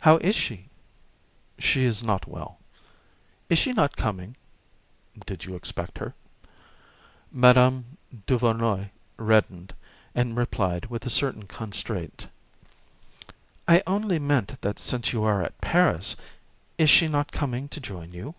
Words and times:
"How 0.00 0.18
is 0.18 0.34
she?" 0.36 0.68
"She 1.58 1.84
is 1.86 2.02
not 2.02 2.28
well." 2.28 2.58
"Is 3.48 3.58
she 3.58 3.72
not 3.72 3.96
coming?" 3.96 4.36
"Did 5.24 5.46
you 5.46 5.54
expect 5.56 5.96
her?" 5.96 6.12
Madame 7.32 7.96
Duvernoy 8.26 8.90
reddened, 9.16 9.72
and 10.14 10.36
replied, 10.36 10.84
with 10.90 11.06
a 11.06 11.08
certain 11.08 11.44
constraint: 11.46 12.26
"I 13.66 13.82
only 13.86 14.18
meant 14.18 14.60
that 14.60 14.78
since 14.78 15.14
you 15.14 15.24
are 15.24 15.42
at 15.42 15.58
Paris, 15.62 16.14
is 16.76 16.90
she 16.90 17.08
not 17.08 17.32
coming 17.32 17.66
to 17.70 17.80
join 17.80 18.12
you?" 18.12 18.34